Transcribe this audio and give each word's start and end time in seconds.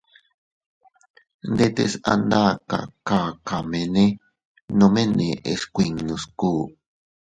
Ndetes 1.53 1.91
a 2.11 2.13
nda 2.21 2.43
kakamene 3.07 4.05
nome 4.77 5.01
neʼes 5.17 5.61
kuinnu 5.73 6.15
sku. 6.23 6.51